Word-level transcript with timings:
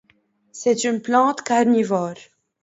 C'est 0.51 0.83
une 0.83 0.99
plante 0.99 1.43
carnivore. 1.43 2.15